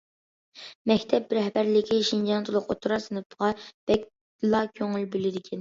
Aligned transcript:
مەكتەپ 0.91 1.35
رەھبەرلىكى 1.37 1.99
شىنجاڭ 2.09 2.49
تولۇق 2.49 2.71
ئوتتۇرا 2.73 2.99
سىنىپىغا 3.05 3.53
بەكلا 3.93 4.65
كۆڭۈل 4.81 5.11
بۆلىدىكەن. 5.17 5.49